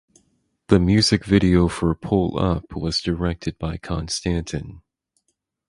[0.69, 4.81] The music video for "Pull Up" was directed by Konstantin.